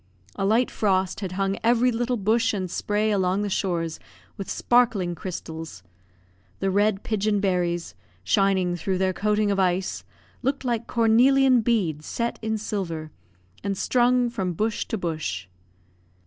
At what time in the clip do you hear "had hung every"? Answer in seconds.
1.19-1.91